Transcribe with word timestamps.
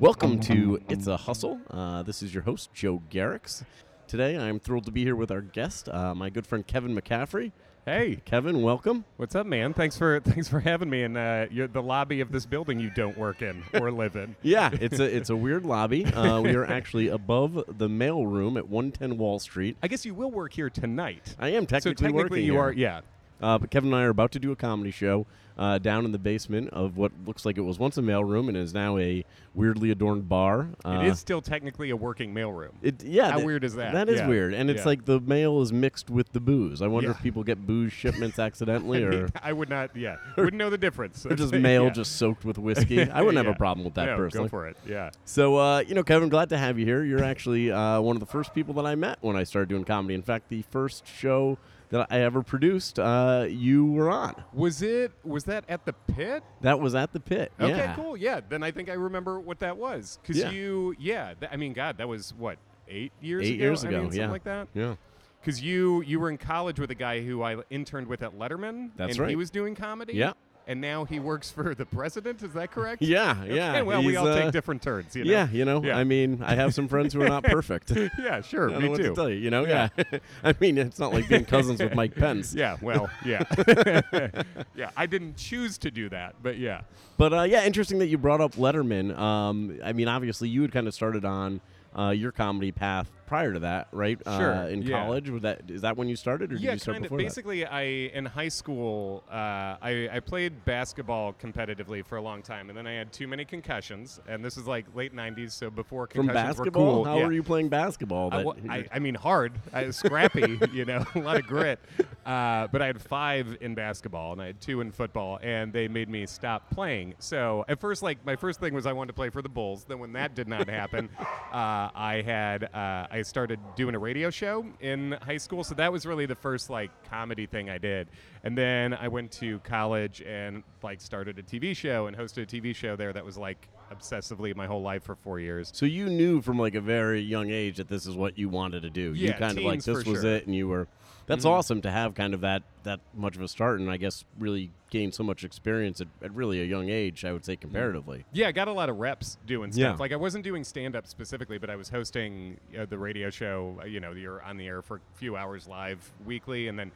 Welcome 0.00 0.40
to 0.40 0.80
It's 0.88 1.08
a 1.08 1.18
Hustle. 1.18 1.60
Uh, 1.68 2.02
this 2.02 2.22
is 2.22 2.32
your 2.32 2.42
host, 2.42 2.72
Joe 2.72 3.02
Garrix. 3.10 3.64
Today, 4.08 4.38
I'm 4.38 4.58
thrilled 4.58 4.86
to 4.86 4.90
be 4.90 5.04
here 5.04 5.14
with 5.14 5.30
our 5.30 5.42
guest, 5.42 5.90
uh, 5.90 6.14
my 6.14 6.30
good 6.30 6.46
friend 6.46 6.66
Kevin 6.66 6.96
McCaffrey. 6.96 7.52
Hey, 7.84 8.22
Kevin, 8.24 8.62
welcome. 8.62 9.04
what's 9.18 9.34
up, 9.34 9.44
man? 9.44 9.74
Thanks 9.74 9.98
for 9.98 10.18
thanks 10.24 10.48
for 10.48 10.60
having 10.60 10.88
me 10.88 11.02
in 11.02 11.18
uh, 11.18 11.48
the 11.50 11.82
lobby 11.82 12.22
of 12.22 12.32
this 12.32 12.46
building 12.46 12.80
you 12.80 12.88
don't 12.88 13.18
work 13.18 13.42
in 13.42 13.62
or 13.74 13.90
live 13.92 14.16
in. 14.16 14.36
Yeah, 14.40 14.70
it's 14.72 15.00
a 15.00 15.04
it's 15.04 15.28
a 15.28 15.36
weird 15.46 15.66
lobby. 15.66 16.06
Uh, 16.06 16.40
we 16.40 16.54
are 16.54 16.64
actually 16.64 17.08
above 17.08 17.62
the 17.68 17.90
mail 17.90 18.24
room 18.24 18.56
at 18.56 18.70
110 18.70 19.18
Wall 19.18 19.38
Street. 19.38 19.76
I 19.82 19.88
guess 19.88 20.06
you 20.06 20.14
will 20.14 20.30
work 20.30 20.54
here 20.54 20.70
tonight. 20.70 21.36
I 21.38 21.50
am 21.50 21.66
technically, 21.66 21.90
so 21.90 22.06
technically, 22.06 22.22
working 22.22 22.44
you 22.46 22.52
here. 22.52 22.60
are. 22.62 22.72
Yeah. 22.72 23.00
Uh, 23.40 23.58
but 23.58 23.70
Kevin 23.70 23.92
and 23.92 23.96
I 24.00 24.04
are 24.04 24.10
about 24.10 24.32
to 24.32 24.38
do 24.38 24.52
a 24.52 24.56
comedy 24.56 24.90
show 24.90 25.26
uh, 25.58 25.76
down 25.78 26.04
in 26.06 26.12
the 26.12 26.18
basement 26.18 26.70
of 26.70 26.96
what 26.96 27.12
looks 27.26 27.44
like 27.44 27.58
it 27.58 27.62
was 27.62 27.78
once 27.78 27.98
a 27.98 28.00
mailroom 28.00 28.48
and 28.48 28.56
is 28.56 28.72
now 28.72 28.96
a 28.96 29.24
weirdly 29.54 29.90
adorned 29.90 30.26
bar. 30.28 30.68
Uh, 30.84 31.00
it 31.02 31.08
is 31.08 31.18
still 31.18 31.42
technically 31.42 31.90
a 31.90 31.96
working 31.96 32.32
mailroom. 32.34 32.70
It, 32.82 33.02
yeah. 33.04 33.30
How 33.32 33.44
weird 33.44 33.64
is 33.64 33.74
that? 33.74 33.92
That 33.92 34.08
is 34.08 34.20
Yeah. 34.20 34.28
weird, 34.28 34.54
and 34.54 34.70
it's 34.70 34.80
Yeah. 34.80 34.84
like 34.86 35.04
the 35.04 35.20
mail 35.20 35.60
is 35.60 35.70
mixed 35.72 36.08
with 36.08 36.32
the 36.32 36.40
booze. 36.40 36.80
I 36.80 36.86
wonder 36.86 37.10
Yeah. 37.10 37.16
if 37.16 37.22
people 37.22 37.42
get 37.44 37.66
booze 37.66 37.92
shipments 37.92 38.38
accidentally, 38.38 39.02
or, 39.04 39.28
I 39.42 39.52
would 39.52 39.68
not. 39.68 39.94
Yeah, 39.94 40.16
wouldn't 40.36 40.54
know 40.56 40.70
the 40.70 40.78
difference. 40.78 41.26
or 41.26 41.34
just 41.34 41.52
mail 41.54 41.90
just 41.90 42.16
soaked 42.16 42.44
with 42.46 42.56
whiskey. 42.58 43.10
I 43.10 43.20
wouldn't 43.20 43.44
have 43.44 43.54
a 43.54 43.58
problem 43.58 43.84
with 43.84 43.94
that 43.94 44.06
No, 44.06 44.16
personally. 44.16 44.46
Go 44.46 44.50
for 44.50 44.68
it. 44.68 44.76
Yeah. 44.86 45.10
So, 45.26 45.56
uh, 45.56 45.80
you 45.80 45.94
know, 45.94 46.02
Kevin, 46.04 46.28
glad 46.30 46.48
to 46.50 46.58
have 46.58 46.78
you 46.78 46.86
here. 46.86 47.04
You're 47.04 47.24
actually 47.24 47.70
uh, 47.70 48.00
one 48.00 48.16
of 48.16 48.20
the 48.20 48.26
first 48.26 48.54
people 48.54 48.72
that 48.74 48.86
I 48.86 48.94
met 48.94 49.18
when 49.20 49.36
I 49.36 49.44
started 49.44 49.68
doing 49.68 49.84
comedy. 49.84 50.14
In 50.14 50.22
fact, 50.22 50.48
the 50.48 50.62
first 50.70 51.06
show 51.06 51.58
that 51.90 52.06
I 52.10 52.20
ever 52.20 52.42
produced, 52.42 52.98
uh, 52.98 53.46
you 53.48 53.84
were 53.86 54.10
on. 54.10 54.34
Was 54.52 54.80
it? 54.82 55.12
Was 55.24 55.44
that 55.44 55.64
at 55.68 55.84
the 55.84 55.92
pit? 55.92 56.42
That 56.62 56.80
was 56.80 56.94
at 56.94 57.12
the 57.12 57.20
pit. 57.20 57.52
Okay, 57.60 57.76
yeah. 57.76 57.94
cool. 57.94 58.16
Yeah, 58.16 58.40
then 58.48 58.62
I 58.62 58.70
think 58.70 58.88
I 58.88 58.94
remember 58.94 59.38
what 59.40 59.58
that 59.60 59.76
was. 59.76 60.18
Because 60.22 60.38
Yeah. 60.38 60.50
you, 60.50 60.94
yeah, 60.98 61.34
th- 61.38 61.50
I 61.52 61.56
mean, 61.56 61.72
God, 61.72 61.98
that 61.98 62.08
was 62.08 62.32
what 62.38 62.58
eight 62.88 63.12
years 63.20 63.46
Eight 63.46 63.54
ago. 63.54 63.64
years 63.64 63.84
I 63.84 63.88
ago, 63.88 63.96
mean, 63.98 64.06
something 64.06 64.20
yeah. 64.20 64.30
like 64.30 64.44
that. 64.44 64.68
Yeah. 64.74 64.94
Because 65.40 65.62
you 65.62 66.02
you 66.02 66.20
were 66.20 66.28
in 66.30 66.36
college 66.38 66.78
with 66.78 66.90
a 66.90 66.94
guy 66.94 67.22
who 67.22 67.42
I 67.42 67.56
interned 67.70 68.06
with 68.08 68.22
at 68.22 68.38
Letterman. 68.38 68.90
That's 68.96 69.12
and 69.12 69.20
right. 69.20 69.30
He 69.30 69.36
was 69.36 69.50
doing 69.50 69.74
comedy. 69.74 70.12
Yeah. 70.14 70.32
And 70.70 70.80
now 70.80 71.04
he 71.04 71.18
works 71.18 71.50
for 71.50 71.74
the 71.74 71.84
president. 71.84 72.44
Is 72.44 72.52
that 72.52 72.70
correct? 72.70 73.02
Yeah, 73.02 73.42
Okay, 73.42 73.56
yeah. 73.56 73.82
well, 73.82 74.04
we 74.04 74.14
all 74.14 74.28
uh, 74.28 74.40
take 74.40 74.52
different 74.52 74.80
turns. 74.82 75.16
You 75.16 75.24
know? 75.24 75.30
Yeah, 75.32 75.48
you 75.50 75.64
know, 75.64 75.82
Yeah. 75.82 75.98
I 75.98 76.04
mean, 76.04 76.44
I 76.44 76.54
have 76.54 76.72
some 76.74 76.86
friends 76.86 77.12
who 77.12 77.22
are 77.22 77.28
not 77.28 77.42
perfect. 77.42 77.90
Yeah. 78.20 78.40
Sure. 78.40 78.68
don't 78.68 78.80
me 78.80 78.96
too. 78.96 79.12
you, 79.16 79.28
you 79.30 79.50
know? 79.50 79.66
Yeah. 79.66 79.88
Yeah. 79.96 80.18
I 80.44 80.54
mean, 80.60 80.78
it's 80.78 81.00
not 81.00 81.12
like 81.12 81.28
being 81.28 81.44
cousins 81.44 81.82
with 81.82 81.96
Mike 81.96 82.14
Pence. 82.14 82.54
Yeah. 82.54 82.76
Well. 82.80 83.10
Yeah. 83.24 83.42
yeah. 84.76 84.90
I 84.96 85.06
didn't 85.06 85.36
choose 85.36 85.76
to 85.78 85.90
do 85.90 86.08
that, 86.10 86.36
but 86.40 86.56
yeah. 86.56 86.82
But 87.16 87.32
uh, 87.32 87.42
yeah, 87.42 87.64
interesting 87.64 87.98
that 87.98 88.06
you 88.06 88.16
brought 88.18 88.40
up 88.40 88.52
Letterman. 88.52 89.18
Um, 89.18 89.76
I 89.82 89.92
mean, 89.92 90.06
obviously, 90.06 90.48
you 90.48 90.62
had 90.62 90.70
kind 90.70 90.86
of 90.86 90.94
started 90.94 91.24
on 91.24 91.60
uh, 91.98 92.10
your 92.10 92.30
comedy 92.30 92.70
path 92.70 93.10
prior 93.30 93.52
to 93.52 93.60
that, 93.60 93.86
right? 93.92 94.18
Sure, 94.26 94.54
Uh, 94.54 94.66
in 94.66 94.82
yeah. 94.82 95.04
college, 95.04 95.30
was 95.30 95.42
that 95.42 95.62
is 95.68 95.82
that 95.82 95.96
when 95.96 96.08
you 96.08 96.16
started, 96.16 96.50
or 96.50 96.56
did 96.56 96.62
yeah, 96.64 96.72
you 96.72 96.78
start 96.80 96.96
kind 96.96 97.04
of. 97.04 97.10
before 97.10 97.18
that? 97.18 97.24
Basically, 97.24 97.64
I 97.64 97.82
in 98.18 98.24
high 98.26 98.48
school, 98.48 99.22
uh, 99.30 99.78
I, 99.80 100.08
I 100.10 100.18
played 100.18 100.64
basketball 100.64 101.32
competitively 101.34 102.04
for 102.04 102.16
a 102.16 102.20
long 102.22 102.42
time, 102.42 102.70
and 102.70 102.76
then 102.76 102.88
I 102.88 102.94
had 102.94 103.12
too 103.12 103.28
many 103.28 103.44
concussions. 103.44 104.18
And 104.26 104.44
this 104.44 104.56
is 104.56 104.66
like 104.66 104.84
late 104.96 105.14
'90s, 105.14 105.52
so 105.52 105.70
before 105.70 106.08
From 106.08 106.26
concussions 106.26 106.56
basketball, 106.56 106.86
were 106.86 106.92
cool. 106.92 107.04
how 107.04 107.18
yeah. 107.18 107.26
were 107.26 107.32
you 107.32 107.44
playing 107.44 107.68
basketball? 107.68 108.30
I, 108.32 108.36
that- 108.38 108.46
wa- 108.46 108.54
I, 108.68 108.84
I 108.92 108.98
mean, 108.98 109.14
hard, 109.14 109.52
I, 109.72 109.90
scrappy, 109.90 110.58
you 110.72 110.84
know, 110.84 111.04
a 111.14 111.20
lot 111.20 111.36
of 111.36 111.46
grit. 111.46 111.78
Uh, 112.26 112.66
but 112.72 112.82
I 112.82 112.86
had 112.86 113.00
five 113.00 113.56
in 113.60 113.76
basketball 113.76 114.32
and 114.32 114.42
I 114.42 114.46
had 114.46 114.60
two 114.60 114.80
in 114.80 114.90
football, 114.90 115.38
and 115.40 115.72
they 115.72 115.86
made 115.86 116.08
me 116.08 116.26
stop 116.26 116.68
playing. 116.70 117.14
So 117.20 117.64
at 117.68 117.80
first, 117.80 118.02
like 118.02 118.18
my 118.26 118.34
first 118.34 118.58
thing 118.58 118.74
was 118.74 118.86
I 118.86 118.92
wanted 118.92 119.08
to 119.08 119.14
play 119.14 119.30
for 119.30 119.40
the 119.40 119.48
Bulls. 119.48 119.84
Then 119.84 120.00
when 120.00 120.12
that 120.14 120.34
did 120.34 120.48
not 120.48 120.68
happen, 120.68 121.08
uh, 121.20 121.90
I 121.94 122.22
had 122.26 122.64
uh, 122.74 123.06
I 123.20 123.22
started 123.22 123.60
doing 123.76 123.94
a 123.94 123.98
radio 123.98 124.30
show 124.30 124.64
in 124.80 125.12
high 125.20 125.36
school. 125.36 125.62
So 125.62 125.74
that 125.74 125.92
was 125.92 126.06
really 126.06 126.24
the 126.24 126.34
first 126.34 126.70
like 126.70 126.90
comedy 127.10 127.44
thing 127.44 127.68
I 127.68 127.76
did. 127.76 128.08
And 128.42 128.56
then 128.56 128.94
I 128.94 129.08
went 129.08 129.32
to 129.32 129.58
college 129.60 130.22
and 130.22 130.62
like 130.82 131.00
started 131.00 131.38
a 131.38 131.42
TV 131.42 131.76
show 131.76 132.06
and 132.06 132.16
hosted 132.16 132.42
a 132.42 132.46
TV 132.46 132.74
show 132.74 132.96
there 132.96 133.12
that 133.12 133.24
was 133.24 133.36
like 133.36 133.68
obsessively 133.92 134.54
my 134.54 134.66
whole 134.66 134.82
life 134.82 135.02
for 135.02 135.14
four 135.16 135.40
years. 135.40 135.70
so 135.74 135.84
you 135.84 136.08
knew 136.08 136.40
from 136.40 136.58
like 136.58 136.74
a 136.76 136.80
very 136.80 137.20
young 137.20 137.50
age 137.50 137.76
that 137.78 137.88
this 137.88 138.06
is 138.06 138.16
what 138.16 138.38
you 138.38 138.48
wanted 138.48 138.82
to 138.82 138.90
do. 138.90 139.12
Yeah, 139.14 139.28
you 139.28 139.34
kind 139.34 139.58
of 139.58 139.64
like 139.64 139.82
this 139.82 140.04
was 140.06 140.22
sure. 140.22 140.24
it, 140.36 140.46
and 140.46 140.54
you 140.54 140.68
were. 140.68 140.86
That's 141.26 141.44
Mhm. 141.44 141.50
awesome 141.50 141.82
to 141.82 141.90
have 141.90 142.14
kind 142.14 142.34
of 142.34 142.40
that 142.40 142.62
that 142.82 143.00
much 143.14 143.36
of 143.36 143.42
a 143.42 143.48
start, 143.48 143.78
and 143.80 143.90
I 143.90 143.96
guess 143.98 144.24
really 144.38 144.70
gain 144.90 145.12
so 145.12 145.22
much 145.22 145.44
experience 145.44 146.00
at, 146.00 146.08
at 146.22 146.32
really 146.34 146.60
a 146.60 146.64
young 146.64 146.88
age. 146.88 147.24
I 147.24 147.32
would 147.32 147.44
say 147.44 147.56
comparatively. 147.56 148.24
Yeah, 148.32 148.48
I 148.48 148.52
got 148.52 148.68
a 148.68 148.72
lot 148.72 148.88
of 148.88 148.98
reps 148.98 149.38
doing 149.46 149.70
stuff. 149.70 149.80
Yeah. 149.80 149.96
Like 149.96 150.12
I 150.12 150.16
wasn't 150.16 150.44
doing 150.44 150.64
stand 150.64 150.96
up 150.96 151.06
specifically, 151.06 151.58
but 151.58 151.68
I 151.68 151.76
was 151.76 151.88
hosting 151.90 152.58
uh, 152.78 152.86
the 152.86 152.96
radio 152.98 153.28
show. 153.30 153.78
Uh, 153.82 153.86
you 153.86 154.00
know, 154.00 154.12
you're 154.12 154.42
on 154.42 154.56
the 154.56 154.66
air 154.66 154.82
for 154.82 154.96
a 154.96 155.00
few 155.14 155.36
hours 155.36 155.68
live 155.68 156.10
weekly, 156.24 156.68
and 156.68 156.78
then 156.78 156.90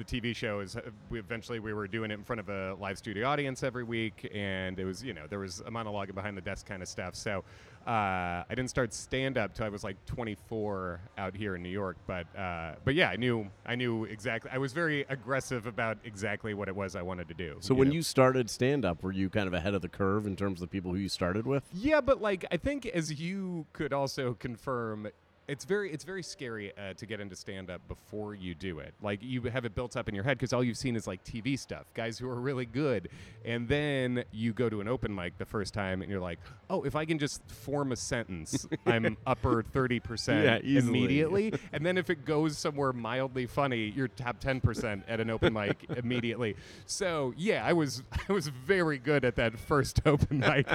the 0.00 0.20
TV 0.20 0.34
show 0.34 0.60
is. 0.60 0.76
Uh, 0.76 0.80
we 1.10 1.18
eventually 1.18 1.60
we 1.60 1.72
were 1.72 1.86
doing 1.86 2.10
it 2.10 2.14
in 2.14 2.24
front 2.24 2.40
of 2.40 2.48
a 2.48 2.74
live 2.80 2.98
studio 2.98 3.28
audience 3.28 3.62
every 3.62 3.84
week, 3.84 4.28
and 4.34 4.78
it 4.78 4.84
was 4.84 5.04
you 5.04 5.12
know 5.12 5.26
there 5.28 5.38
was 5.38 5.60
a 5.66 5.70
monologue 5.70 6.08
and 6.08 6.14
behind 6.14 6.36
the 6.36 6.42
desk 6.42 6.66
kind 6.66 6.82
of 6.82 6.88
stuff. 6.88 7.14
So. 7.14 7.44
Uh, 7.86 8.44
I 8.46 8.50
didn't 8.50 8.68
start 8.68 8.92
stand 8.92 9.38
up 9.38 9.54
till 9.54 9.64
I 9.64 9.70
was 9.70 9.82
like 9.82 9.96
24 10.04 11.00
out 11.16 11.34
here 11.34 11.56
in 11.56 11.62
New 11.62 11.70
York, 11.70 11.96
but 12.06 12.26
uh, 12.38 12.74
but 12.84 12.94
yeah, 12.94 13.08
I 13.08 13.16
knew 13.16 13.50
I 13.64 13.74
knew 13.74 14.04
exactly. 14.04 14.50
I 14.52 14.58
was 14.58 14.74
very 14.74 15.06
aggressive 15.08 15.66
about 15.66 15.96
exactly 16.04 16.52
what 16.52 16.68
it 16.68 16.76
was 16.76 16.94
I 16.94 17.00
wanted 17.00 17.28
to 17.28 17.34
do. 17.34 17.56
So 17.60 17.74
when 17.74 17.88
know? 17.88 17.94
you 17.94 18.02
started 18.02 18.50
stand 18.50 18.84
up, 18.84 19.02
were 19.02 19.12
you 19.12 19.30
kind 19.30 19.46
of 19.46 19.54
ahead 19.54 19.72
of 19.72 19.80
the 19.80 19.88
curve 19.88 20.26
in 20.26 20.36
terms 20.36 20.60
of 20.60 20.68
the 20.68 20.70
people 20.70 20.92
who 20.92 20.98
you 20.98 21.08
started 21.08 21.46
with? 21.46 21.64
Yeah, 21.72 22.02
but 22.02 22.20
like 22.20 22.44
I 22.52 22.58
think 22.58 22.84
as 22.84 23.18
you 23.18 23.64
could 23.72 23.94
also 23.94 24.34
confirm, 24.34 25.08
it's 25.50 25.64
very 25.64 25.92
it's 25.92 26.04
very 26.04 26.22
scary 26.22 26.72
uh, 26.78 26.94
to 26.94 27.06
get 27.06 27.20
into 27.20 27.34
stand 27.34 27.70
up 27.70 27.86
before 27.88 28.34
you 28.36 28.54
do 28.54 28.78
it. 28.78 28.94
Like 29.02 29.18
you 29.20 29.42
have 29.42 29.64
it 29.64 29.74
built 29.74 29.96
up 29.96 30.08
in 30.08 30.14
your 30.14 30.22
head 30.22 30.38
because 30.38 30.52
all 30.52 30.62
you've 30.62 30.76
seen 30.76 30.94
is 30.94 31.08
like 31.08 31.24
TV 31.24 31.58
stuff, 31.58 31.86
guys 31.92 32.18
who 32.18 32.28
are 32.28 32.40
really 32.40 32.66
good, 32.66 33.08
and 33.44 33.68
then 33.68 34.22
you 34.30 34.52
go 34.52 34.68
to 34.70 34.80
an 34.80 34.86
open 34.86 35.12
mic 35.12 35.38
the 35.38 35.44
first 35.44 35.74
time 35.74 36.02
and 36.02 36.10
you're 36.10 36.20
like, 36.20 36.38
oh, 36.70 36.82
if 36.84 36.94
I 36.94 37.04
can 37.04 37.18
just 37.18 37.42
form 37.50 37.90
a 37.90 37.96
sentence, 37.96 38.68
I'm 38.86 39.16
upper 39.26 39.64
thirty 39.64 39.96
Yeah, 39.96 40.00
percent 40.00 40.64
immediately, 40.64 41.52
and 41.72 41.84
then 41.84 41.98
if 41.98 42.10
it 42.10 42.24
goes 42.24 42.56
somewhere 42.56 42.92
mildly 42.92 43.46
funny, 43.46 43.92
you're 43.96 44.08
top 44.08 44.38
ten 44.38 44.60
percent 44.60 45.02
at 45.08 45.18
an 45.18 45.30
open 45.30 45.52
mic 45.52 45.84
immediately. 45.96 46.54
So 46.86 47.34
yeah, 47.36 47.64
I 47.66 47.72
was 47.72 48.04
I 48.28 48.32
was 48.32 48.46
very 48.46 48.98
good 48.98 49.24
at 49.24 49.34
that 49.34 49.58
first 49.58 50.00
open 50.06 50.38
mic 50.38 50.68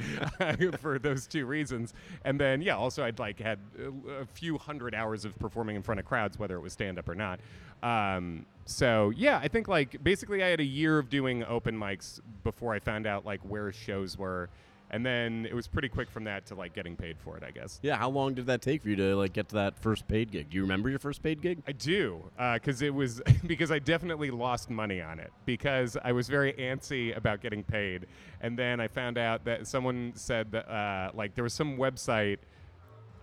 for 0.80 1.00
those 1.00 1.28
two 1.28 1.46
reasons, 1.46 1.94
and 2.26 2.38
then 2.38 2.62
yeah, 2.62 2.76
also 2.76 3.06
I'd 3.06 3.20
like 3.20 3.40
had 3.40 3.60
a, 3.80 4.22
a 4.22 4.26
few 4.26 4.58
hundred 4.66 4.96
hours 4.96 5.26
of 5.26 5.38
performing 5.40 5.76
in 5.76 5.84
front 5.84 6.00
of 6.00 6.06
crowds, 6.06 6.38
whether 6.40 6.56
it 6.56 6.62
was 6.62 6.74
stand 6.74 7.00
up 7.00 7.08
or 7.08 7.16
not. 7.16 7.40
Um, 7.84 8.46
so 8.66 9.12
yeah, 9.16 9.40
I 9.42 9.48
think 9.48 9.68
like 9.68 10.04
basically 10.04 10.44
I 10.44 10.48
had 10.48 10.60
a 10.60 10.66
year 10.66 10.98
of 10.98 11.10
doing 11.10 11.44
open 11.44 11.78
mics 11.78 12.20
before 12.44 12.74
I 12.74 12.80
found 12.80 13.06
out 13.06 13.26
like 13.26 13.42
where 13.42 13.72
shows 13.72 14.18
were. 14.18 14.50
And 14.92 15.04
then 15.04 15.48
it 15.50 15.54
was 15.54 15.68
pretty 15.68 15.90
quick 15.90 16.10
from 16.10 16.26
that 16.26 16.46
to 16.48 16.56
like 16.56 16.74
getting 16.74 16.96
paid 16.96 17.18
for 17.18 17.36
it, 17.36 17.44
I 17.44 17.50
guess. 17.50 17.80
Yeah, 17.82 17.98
how 17.98 18.10
long 18.10 18.36
did 18.36 18.46
that 18.46 18.62
take 18.62 18.84
for 18.84 18.90
you 18.90 18.96
to 18.98 19.16
like 19.16 19.34
get 19.34 19.50
to 19.50 19.56
that 19.56 19.78
first 19.80 20.08
paid 20.08 20.32
gig? 20.32 20.52
Do 20.52 20.56
you 20.56 20.62
remember 20.62 20.90
your 20.90 21.00
first 21.00 21.24
paid 21.24 21.42
gig? 21.42 21.62
I 21.68 21.72
do, 21.72 22.24
because 22.54 22.82
it 22.82 22.94
was 22.94 23.22
because 23.48 23.72
I 23.72 23.80
definitely 23.80 24.30
lost 24.30 24.70
money 24.70 25.02
on 25.02 25.20
it 25.20 25.34
because 25.46 25.98
I 26.04 26.12
was 26.12 26.30
very 26.30 26.54
antsy 26.54 27.18
about 27.18 27.42
getting 27.42 27.64
paid, 27.64 28.06
and 28.42 28.58
then 28.58 28.80
I 28.80 28.88
found 28.88 29.18
out 29.18 29.44
that 29.46 29.68
someone 29.68 30.14
said 30.16 30.52
that 30.52 30.70
uh, 30.70 31.12
like 31.14 31.34
there 31.36 31.44
was 31.44 31.54
some 31.54 31.78
website. 31.78 32.38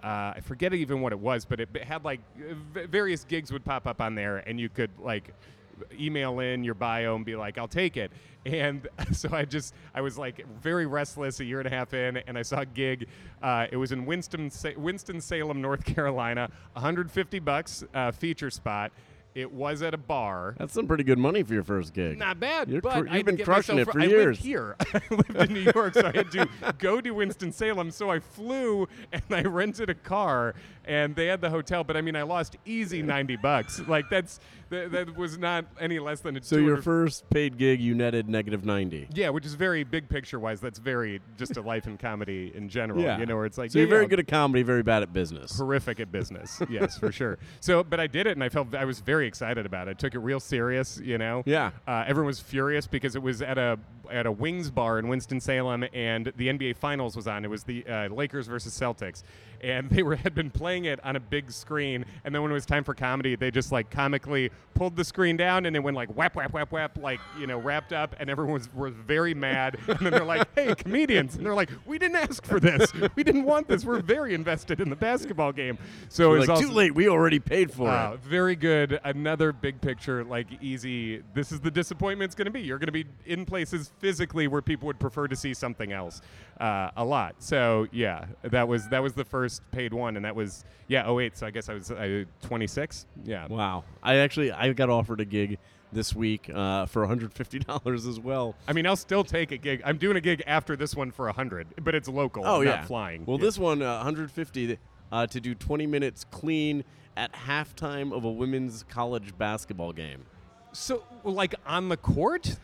Uh, 0.02 0.34
I 0.36 0.40
forget 0.42 0.74
even 0.74 1.00
what 1.00 1.12
it 1.12 1.18
was, 1.18 1.44
but 1.44 1.60
it, 1.60 1.68
had 1.84 2.04
like 2.04 2.20
various 2.74 3.24
gigs 3.24 3.52
would 3.52 3.64
pop 3.64 3.86
up 3.86 4.00
on 4.00 4.14
there, 4.14 4.38
and 4.38 4.58
you 4.58 4.68
could 4.68 4.90
like 4.98 5.32
email 5.98 6.40
in 6.40 6.64
your 6.64 6.74
bio 6.74 7.14
and 7.14 7.24
be 7.24 7.36
like, 7.36 7.58
"I'll 7.58 7.68
take 7.68 7.96
it." 7.96 8.10
And 8.44 8.88
so 9.12 9.28
I 9.30 9.44
just 9.44 9.72
I 9.94 10.00
was 10.00 10.18
like 10.18 10.44
very 10.60 10.84
restless 10.84 11.38
a 11.38 11.44
year 11.44 11.60
and 11.60 11.66
a 11.68 11.70
half 11.70 11.94
in, 11.94 12.16
and 12.16 12.36
I 12.36 12.42
saw 12.42 12.62
a 12.62 12.66
gig. 12.66 13.06
Uh, 13.40 13.68
it 13.70 13.76
was 13.76 13.92
in 13.92 14.04
Winston 14.04 14.50
Winston 14.76 15.20
Salem, 15.20 15.60
North 15.60 15.84
Carolina, 15.94 16.50
150 16.72 17.38
bucks 17.38 17.84
uh, 17.94 18.10
feature 18.10 18.50
spot. 18.50 18.90
It 19.34 19.50
was 19.50 19.80
at 19.82 19.94
a 19.94 19.98
bar. 19.98 20.54
That's 20.58 20.74
some 20.74 20.86
pretty 20.86 21.04
good 21.04 21.18
money 21.18 21.42
for 21.42 21.54
your 21.54 21.62
first 21.62 21.94
gig. 21.94 22.18
Not 22.18 22.38
bad, 22.38 22.68
You're 22.68 22.82
but 22.82 23.04
cr- 23.04 23.08
I 23.10 23.16
you've 23.16 23.26
been 23.26 23.38
crushing 23.38 23.78
it 23.78 23.90
for 23.90 24.00
I 24.00 24.04
years. 24.04 24.36
lived 24.38 24.42
here. 24.42 24.76
I 24.94 25.00
lived 25.10 25.36
in 25.36 25.52
New 25.54 25.72
York, 25.74 25.94
so 25.94 26.06
I 26.06 26.12
had 26.16 26.30
to 26.32 26.48
go 26.78 27.00
to 27.00 27.10
Winston 27.12 27.50
Salem. 27.52 27.90
So 27.90 28.10
I 28.10 28.18
flew 28.20 28.86
and 29.12 29.22
I 29.30 29.42
rented 29.42 29.88
a 29.88 29.94
car, 29.94 30.54
and 30.84 31.16
they 31.16 31.26
had 31.26 31.40
the 31.40 31.48
hotel. 31.50 31.82
But 31.82 31.96
I 31.96 32.02
mean, 32.02 32.14
I 32.16 32.22
lost 32.22 32.56
easy 32.66 33.02
ninety 33.02 33.36
bucks. 33.36 33.80
Like 33.92 34.08
that's 34.10 34.40
that, 34.70 34.90
that 34.92 35.16
was 35.18 35.36
not 35.38 35.66
any 35.78 35.98
less 35.98 36.20
than 36.20 36.36
a 36.36 36.42
So 36.42 36.56
your 36.56 36.78
first 36.80 37.28
paid 37.28 37.58
gig, 37.58 37.78
you 37.80 37.94
netted 37.94 38.28
negative 38.28 38.64
ninety. 38.64 39.06
yeah, 39.12 39.28
which 39.28 39.44
is 39.44 39.52
very 39.54 39.84
big 39.84 40.08
picture 40.08 40.38
wise. 40.38 40.60
That's 40.60 40.78
very 40.78 41.20
just 41.36 41.56
a 41.58 41.60
life 41.62 41.86
in 41.86 41.98
comedy 41.98 42.52
in 42.54 42.68
general. 42.70 43.02
Yeah. 43.02 43.18
you 43.18 43.26
know, 43.26 43.36
where 43.36 43.44
it's 43.44 43.58
like 43.58 43.70
So 43.70 43.78
yeah, 43.78 43.82
you're 43.82 43.90
very 43.90 44.04
yeah, 44.04 44.08
good 44.08 44.20
at 44.20 44.28
comedy, 44.28 44.62
very 44.62 44.82
bad 44.82 45.02
at 45.02 45.12
business. 45.12 45.58
horrific 45.58 46.00
at 46.00 46.10
business. 46.12 46.60
yes, 46.70 46.96
for 46.98 47.12
sure. 47.12 47.38
So, 47.60 47.84
but 47.84 48.00
I 48.00 48.06
did 48.06 48.26
it, 48.26 48.32
and 48.32 48.42
I 48.44 48.48
felt 48.48 48.74
I 48.74 48.84
was 48.86 49.00
very 49.00 49.21
very 49.22 49.28
excited 49.28 49.66
about 49.66 49.86
it. 49.86 50.00
Took 50.00 50.16
it 50.16 50.18
real 50.18 50.40
serious, 50.40 50.98
you 50.98 51.16
know. 51.16 51.44
Yeah. 51.46 51.70
Uh, 51.86 52.02
everyone 52.08 52.26
was 52.26 52.40
furious 52.40 52.88
because 52.88 53.14
it 53.14 53.22
was 53.22 53.40
at 53.40 53.56
a 53.56 53.78
at 54.10 54.26
a 54.26 54.32
Wings 54.32 54.70
bar 54.70 54.98
in 54.98 55.08
Winston 55.08 55.40
Salem, 55.40 55.84
and 55.92 56.32
the 56.36 56.48
NBA 56.48 56.76
Finals 56.76 57.16
was 57.16 57.26
on. 57.26 57.44
It 57.44 57.48
was 57.48 57.64
the 57.64 57.86
uh, 57.86 58.08
Lakers 58.08 58.46
versus 58.46 58.78
Celtics, 58.78 59.22
and 59.60 59.88
they 59.90 60.02
were 60.02 60.16
had 60.24 60.34
been 60.34 60.50
playing 60.50 60.84
it 60.84 60.98
on 61.04 61.16
a 61.16 61.20
big 61.20 61.50
screen. 61.50 62.04
And 62.24 62.34
then 62.34 62.42
when 62.42 62.50
it 62.50 62.54
was 62.54 62.66
time 62.66 62.84
for 62.84 62.94
comedy, 62.94 63.36
they 63.36 63.50
just 63.50 63.72
like 63.72 63.90
comically 63.90 64.50
pulled 64.74 64.96
the 64.96 65.04
screen 65.04 65.36
down, 65.36 65.66
and 65.66 65.76
it 65.76 65.80
went 65.80 65.96
like 65.96 66.14
whap 66.16 66.34
whap 66.34 66.52
whap 66.52 66.72
whap, 66.72 66.98
like 66.98 67.20
you 67.38 67.46
know 67.46 67.58
wrapped 67.58 67.92
up, 67.92 68.14
and 68.18 68.28
everyone 68.28 68.54
was, 68.54 68.72
was 68.74 68.94
very 68.94 69.34
mad. 69.34 69.78
and 69.86 69.98
then 70.00 70.12
they're 70.12 70.24
like, 70.24 70.48
"Hey, 70.54 70.74
comedians!" 70.74 71.36
And 71.36 71.46
they're 71.46 71.54
like, 71.54 71.70
"We 71.86 71.98
didn't 71.98 72.16
ask 72.16 72.44
for 72.44 72.60
this. 72.60 72.92
We 73.14 73.24
didn't 73.24 73.44
want 73.44 73.68
this. 73.68 73.84
We're 73.84 74.00
very 74.00 74.34
invested 74.34 74.80
in 74.80 74.90
the 74.90 74.96
basketball 74.96 75.52
game." 75.52 75.78
So 76.08 76.34
it's 76.34 76.48
like 76.48 76.56
also, 76.56 76.68
too 76.68 76.72
late. 76.72 76.94
We 76.94 77.08
already 77.08 77.38
paid 77.38 77.72
for 77.72 77.88
uh, 77.88 78.14
it. 78.14 78.20
very 78.20 78.56
good. 78.56 79.00
Another 79.16 79.52
big 79.52 79.80
picture, 79.80 80.24
like 80.24 80.46
easy. 80.62 81.22
This 81.34 81.52
is 81.52 81.60
the 81.60 81.70
disappointment 81.70 82.28
it's 82.30 82.34
going 82.34 82.46
to 82.46 82.50
be. 82.50 82.60
You're 82.62 82.78
going 82.78 82.86
to 82.86 82.92
be 82.92 83.04
in 83.26 83.44
places 83.44 83.92
physically 83.98 84.48
where 84.48 84.62
people 84.62 84.86
would 84.86 84.98
prefer 84.98 85.28
to 85.28 85.36
see 85.36 85.52
something 85.54 85.92
else 85.92 86.20
uh, 86.60 86.90
a 86.96 87.04
lot. 87.04 87.34
So 87.40 87.86
yeah, 87.92 88.24
that 88.42 88.66
was 88.68 88.88
that 88.88 89.02
was 89.02 89.12
the 89.12 89.24
first 89.24 89.62
paid 89.70 89.92
one, 89.92 90.16
and 90.16 90.24
that 90.24 90.34
was 90.34 90.64
yeah. 90.88 91.04
Oh 91.06 91.14
wait, 91.14 91.36
so 91.36 91.46
I 91.46 91.50
guess 91.50 91.68
I 91.68 91.74
was 91.74 91.90
uh, 91.90 92.24
26. 92.42 93.06
Yeah. 93.24 93.46
Wow. 93.48 93.84
I 94.02 94.16
actually 94.16 94.50
I 94.50 94.72
got 94.72 94.88
offered 94.88 95.20
a 95.20 95.24
gig 95.26 95.58
this 95.92 96.14
week 96.14 96.48
uh, 96.48 96.86
for 96.86 97.06
$150 97.06 98.08
as 98.08 98.18
well. 98.18 98.54
I 98.66 98.72
mean, 98.72 98.86
I'll 98.86 98.96
still 98.96 99.24
take 99.24 99.52
a 99.52 99.58
gig. 99.58 99.82
I'm 99.84 99.98
doing 99.98 100.16
a 100.16 100.22
gig 100.22 100.42
after 100.46 100.74
this 100.74 100.96
one 100.96 101.10
for 101.10 101.26
100, 101.26 101.66
but 101.82 101.94
it's 101.94 102.08
local. 102.08 102.46
Oh 102.46 102.62
not 102.62 102.64
yeah, 102.64 102.84
flying. 102.86 103.26
Well, 103.26 103.36
Yeah. 103.38 103.44
this 103.44 103.58
one 103.58 103.82
uh, 103.82 103.96
150 103.96 104.78
uh, 105.12 105.26
to 105.28 105.40
do 105.40 105.54
20 105.54 105.86
minutes 105.86 106.24
clean 106.30 106.82
at 107.16 107.32
halftime 107.32 108.12
of 108.12 108.24
a 108.24 108.30
women's 108.30 108.84
college 108.88 109.36
basketball 109.36 109.92
game. 109.92 110.24
So 110.72 111.04
like 111.22 111.54
on 111.66 111.90
the 111.90 111.98
court, 111.98 112.56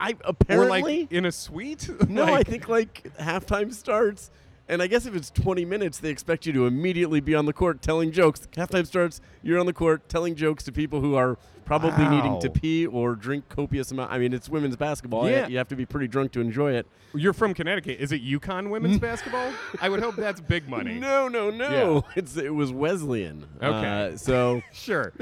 I 0.00 0.10
or 0.10 0.16
apparently 0.24 1.02
like 1.02 1.12
in 1.12 1.24
a 1.24 1.32
suite. 1.32 1.88
no. 2.08 2.24
I 2.24 2.42
think 2.42 2.68
like 2.68 3.16
halftime 3.18 3.72
starts, 3.72 4.30
and 4.68 4.80
I 4.82 4.86
guess 4.86 5.06
if 5.06 5.14
it's 5.14 5.30
20 5.30 5.64
minutes, 5.64 5.98
they 5.98 6.10
expect 6.10 6.46
you 6.46 6.52
to 6.54 6.66
immediately 6.66 7.20
be 7.20 7.34
on 7.34 7.46
the 7.46 7.52
court 7.52 7.82
telling 7.82 8.12
jokes. 8.12 8.48
Halftime 8.52 8.86
starts, 8.86 9.20
you're 9.42 9.58
on 9.58 9.66
the 9.66 9.72
court 9.72 10.08
telling 10.08 10.34
jokes 10.34 10.64
to 10.64 10.72
people 10.72 11.00
who 11.00 11.14
are 11.14 11.36
probably 11.64 12.06
needing 12.08 12.40
to 12.40 12.50
pee 12.50 12.86
or 12.86 13.14
drink 13.14 13.48
copious 13.48 13.90
amount. 13.90 14.12
I 14.12 14.18
mean, 14.18 14.32
it's 14.32 14.48
women's 14.48 14.76
basketball. 14.76 15.28
Yeah. 15.28 15.46
You 15.48 15.58
have 15.58 15.68
to 15.68 15.76
be 15.76 15.86
pretty 15.86 16.08
drunk 16.08 16.32
to 16.32 16.40
enjoy 16.40 16.72
it. 16.72 16.86
You're 17.14 17.32
from 17.32 17.54
Connecticut. 17.54 18.00
Is 18.00 18.12
it 18.12 18.24
UConn 18.24 18.70
women's 18.70 18.98
basketball? 19.00 19.52
I 19.80 19.88
would 19.88 20.00
hope 20.00 20.16
that's 20.16 20.40
big 20.40 20.68
money. 20.68 20.94
No, 20.98 21.28
no, 21.28 21.50
no. 21.50 22.04
It's 22.16 22.36
it 22.36 22.54
was 22.54 22.72
Wesleyan. 22.72 23.46
Okay. 23.62 24.12
Uh, 24.12 24.16
so. 24.16 24.62
Sure. 24.72 25.12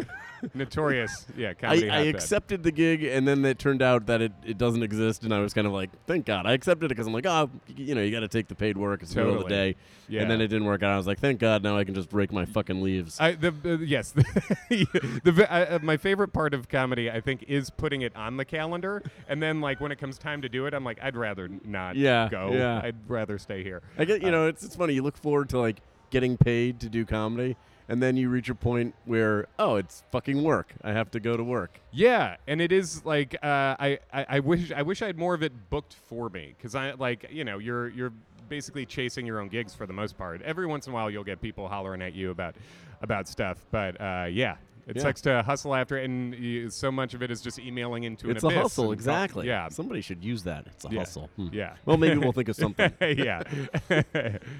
Notorious. 0.55 1.27
Yeah, 1.37 1.51
I, 1.51 1.55
comedy 1.55 1.91
I 1.91 2.01
accepted 2.03 2.63
the 2.63 2.73
gig, 2.73 3.03
and 3.05 3.27
then 3.27 3.45
it 3.45 3.59
turned 3.59 3.83
out 3.83 4.07
that 4.07 4.21
it, 4.23 4.33
it 4.45 4.59
doesn't 4.59 4.83
exist, 4.83 5.23
and 5.25 5.35
I 5.35 5.41
was 5.41 5.53
kind 5.55 5.67
of 5.67 5.73
like, 5.73 5.91
thank 6.07 6.27
God. 6.27 6.47
I 6.47 6.53
accepted 6.53 6.87
it 6.87 6.89
because 6.91 7.07
I'm 7.07 7.13
like, 7.13 7.27
oh, 7.27 7.51
you 7.77 7.95
know, 7.95 8.03
you 8.03 8.11
got 8.11 8.21
to 8.21 8.29
take 8.29 8.49
the 8.49 8.55
paid 8.55 8.77
work. 8.77 9.03
It's 9.03 9.15
the 9.15 9.21
middle 9.21 9.37
of 9.39 9.45
the 9.45 9.49
day. 9.49 9.77
Yeah. 10.09 10.23
And 10.23 10.31
then 10.31 10.41
it 10.41 10.49
didn't 10.49 10.65
work 10.67 10.83
out. 10.83 10.93
I 10.93 10.97
was 10.97 11.07
like, 11.07 11.19
thank 11.21 11.39
God, 11.39 11.63
now 11.63 11.77
I 11.77 11.85
can 11.85 11.95
just 11.95 12.09
break 12.09 12.33
my 12.33 12.45
fucking 12.45 12.83
leaves. 12.83 13.19
I, 13.21 13.33
the, 13.33 13.51
the 13.51 13.77
yes, 13.77 14.13
the, 14.71 15.47
uh, 15.49 15.79
my 15.83 15.97
favorite 15.97 16.33
part 16.33 16.55
of 16.55 16.69
comedy, 16.69 17.11
I 17.11 17.21
think, 17.21 17.45
is 17.49 17.71
putting 17.71 18.03
it 18.03 18.15
on 18.17 18.37
the 18.37 18.45
calendar, 18.45 19.03
and 19.29 19.43
then 19.43 19.61
like 19.61 19.81
when 19.81 19.93
it 19.93 19.97
comes 19.99 20.19
time 20.19 20.43
to 20.43 20.49
do 20.49 20.67
it, 20.67 20.75
I'm 20.75 20.85
like, 20.85 20.99
I'd 21.03 21.17
rather 21.17 21.49
not 21.65 21.97
Yeah, 21.97 22.29
go. 22.31 22.51
yeah. 22.53 22.81
I'd 22.83 22.97
rather 23.09 23.39
stay 23.39 23.63
here. 23.63 23.83
I 23.99 24.05
get, 24.05 24.23
you 24.23 24.31
know, 24.31 24.47
it's, 24.47 24.65
it's 24.65 24.77
funny. 24.77 24.95
You 24.95 25.03
look 25.03 25.17
forward 25.17 25.49
to 25.51 25.59
like 25.61 25.81
getting 26.11 26.37
paid 26.37 26.81
to 26.81 26.89
do 26.89 27.05
comedy, 27.05 27.57
and 27.89 28.03
then 28.03 28.17
you 28.17 28.29
reach 28.29 28.49
a 28.49 28.55
point 28.55 28.95
where, 29.05 29.47
oh, 29.59 29.77
it's 29.77 30.05
fucking 30.13 30.43
work. 30.43 30.75
I 30.83 30.93
have 30.93 31.11
to 31.13 31.21
go 31.21 31.37
to 31.37 31.43
work. 31.43 31.81
Yeah, 31.93 32.37
and 32.47 32.61
it 32.61 32.73
is 32.73 33.05
like 33.05 33.35
uh, 33.43 33.77
I, 33.79 33.99
I 34.13 34.27
I 34.29 34.41
wish 34.41 34.71
I 34.73 34.83
wish 34.83 35.03
I 35.03 35.07
had 35.07 35.19
more 35.19 35.35
of 35.35 35.43
it 35.43 35.71
booked 35.71 35.95
for 35.95 36.29
me 36.29 36.55
because 36.57 36.75
I 36.75 36.93
like 36.93 37.27
you 37.31 37.45
know 37.45 37.59
you're 37.59 37.89
you're 37.89 38.13
basically 38.49 38.85
chasing 38.85 39.25
your 39.25 39.41
own 39.41 39.49
gigs 39.49 39.75
for 39.75 39.87
the 39.87 39.93
most 39.93 40.19
part. 40.19 40.43
Every 40.43 40.67
once 40.67 40.87
in 40.87 40.93
a 40.93 40.95
while 40.95 41.11
you'll 41.11 41.25
get 41.25 41.41
people 41.41 41.69
hollering 41.69 42.03
at 42.03 42.15
you 42.15 42.31
about 42.31 42.55
about 43.03 43.29
stuff, 43.29 43.59
but 43.71 44.01
uh, 44.01 44.27
yeah. 44.31 44.57
It 44.91 44.97
Yeah. 44.97 45.03
sucks 45.03 45.21
to 45.23 45.43
hustle 45.43 45.75
after 45.75 45.97
it, 45.99 46.05
and 46.05 46.35
you, 46.35 46.69
so 46.71 46.91
much 46.93 47.15
of 47.15 47.23
it 47.23 47.31
is 47.31 47.41
just 47.41 47.59
emailing 47.59 48.05
into 48.05 48.29
It's 48.31 48.45
an 48.45 48.51
a 48.53 48.55
hustle, 48.63 48.93
exactly. 48.93 49.47
Yeah, 49.47 49.69
Somebody 49.69 50.01
should 50.01 50.23
use 50.25 50.43
that. 50.45 50.67
It's 50.67 50.85
a 50.85 50.89
Yeah. 50.91 50.99
hustle. 51.01 51.31
Hmm. 51.37 51.49
yeah. 51.53 51.75
Well, 51.87 51.97
maybe 51.97 52.19
we'll 52.19 52.33
think 52.33 52.49
of 52.49 52.57
something. 52.65 52.93
yeah. 53.01 53.43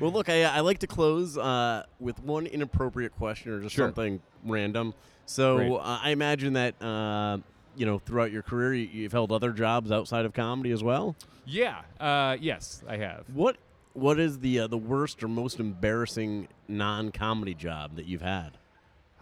Well, 0.01 0.13
look, 0.13 0.29
I, 0.29 0.45
I 0.45 0.61
like 0.61 0.79
to 0.79 0.87
close 0.87 1.37
uh, 1.37 1.85
with 1.99 2.19
one 2.23 2.47
inappropriate 2.47 3.15
question 3.17 3.53
or 3.53 3.61
just 3.61 3.75
Sure. 3.75 3.89
something 3.89 4.21
random. 4.45 4.95
So 5.27 5.77
uh, 5.77 5.99
I 6.03 6.11
imagine 6.11 6.55
that 6.55 6.81
uh, 6.83 7.39
you 7.77 7.87
know 7.87 7.99
throughout 7.99 8.33
your 8.33 8.43
career 8.43 8.75
you, 8.75 8.89
you've 8.93 9.13
held 9.13 9.31
other 9.33 9.53
jobs 9.53 9.93
outside 9.93 10.25
of 10.25 10.33
comedy 10.33 10.71
as 10.73 10.83
well. 10.83 11.15
yeah. 11.47 11.83
Uh, 12.01 12.37
yes, 12.41 12.83
I 12.89 12.97
have. 12.97 13.25
What 13.33 13.57
what 13.93 14.19
is 14.21 14.39
the 14.41 14.61
uh, 14.61 14.67
the 14.69 14.79
worst 14.79 15.23
or 15.23 15.29
most 15.29 15.59
embarrassing 15.61 16.49
non-comedy 16.69 17.55
job 17.55 17.97
that 17.97 18.07
you've 18.07 18.23
had? 18.23 18.53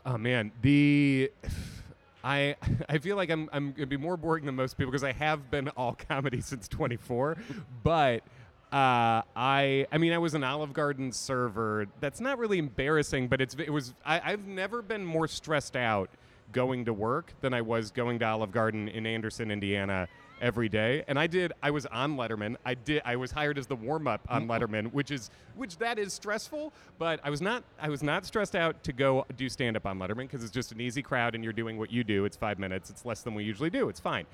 Oh 0.07 0.19
man, 0.19 0.53
the 0.63 1.31
I 2.25 2.57
I 2.89 2.99
feel 2.99 3.17
like 3.17 3.31
I'm 3.31 3.49
I'm 3.53 3.73
gonna 3.73 3.87
be 3.87 3.97
more 3.97 4.17
boring 4.17 4.45
than 4.45 4.55
most 4.55 4.77
people 4.77 4.91
because 4.91 5.05
I 5.05 5.13
have 5.13 5.51
been 5.51 5.69
all 5.77 5.95
comedy 5.95 6.41
since 6.41 6.69
24, 6.69 7.37
but. 7.83 8.23
Uh, 8.71 9.25
I 9.35 9.87
I 9.91 9.97
mean 9.97 10.13
I 10.13 10.19
was 10.19 10.35
an 10.35 10.45
Olive 10.45 10.75
Garden 10.75 11.11
server. 11.11 11.87
That's 12.01 12.21
not 12.21 12.37
really 12.37 12.59
embarrassing, 12.59 13.29
but 13.29 13.41
it's 13.41 13.55
it 13.55 13.71
was 13.71 13.95
I, 14.05 14.21
I've 14.23 14.47
never 14.47 14.83
been 14.83 15.07
more 15.07 15.27
stressed 15.27 15.75
out 15.75 16.11
going 16.53 16.85
to 16.87 16.93
work 16.93 17.33
than 17.41 17.53
I 17.55 17.63
was 17.63 17.91
going 17.91 18.19
to 18.21 18.27
Olive 18.27 18.53
Garden 18.53 18.89
in 18.89 19.07
Anderson, 19.07 19.51
Indiana 19.51 20.09
every 20.41 20.69
day. 20.69 21.05
And 21.09 21.19
I 21.19 21.27
did 21.27 21.53
I 21.63 21.71
was 21.71 21.87
on 21.87 22.17
Letterman. 22.17 22.57
I 22.65 22.75
did 22.75 23.03
I 23.05 23.17
was 23.17 23.31
hired 23.31 23.59
as 23.59 23.67
the 23.67 23.77
warm 23.77 24.07
up 24.07 24.21
on 24.29 24.47
mm. 24.47 24.51
Letterman, 24.51 24.93
which 24.93 25.11
is 25.11 25.31
which 25.57 25.79
that 25.79 25.99
is 25.99 26.13
stressful, 26.13 26.73
but 26.99 27.21
I 27.25 27.31
was 27.31 27.41
not 27.41 27.65
I 27.81 27.89
was 27.89 28.03
not 28.03 28.25
stressed 28.25 28.57
out 28.57 28.83
to 28.85 28.93
go 28.93 29.27
do 29.37 29.49
stand 29.49 29.77
up 29.77 29.87
on 29.87 29.99
Letterman 29.99 30.19
because 30.19 30.43
it's 30.43 30.53
just 30.53 30.73
an 30.73 30.81
easy 30.81 31.03
crowd 31.03 31.35
and 31.35 31.43
you're 31.43 31.53
doing 31.53 31.79
what 31.79 31.91
you 31.91 32.05
do. 32.05 32.25
It's 32.25 32.37
5 32.37 32.59
minutes. 32.59 32.91
It's 32.91 33.05
less 33.05 33.23
than 33.23 33.35
we 33.35 33.45
usually 33.45 33.71
do. 33.71 33.89
It's 33.89 34.01
fine. 34.01 34.27